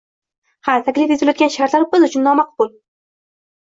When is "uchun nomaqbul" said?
2.11-2.77